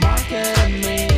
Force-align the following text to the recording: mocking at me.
mocking 0.00 0.36
at 0.36 0.70
me. 0.70 1.11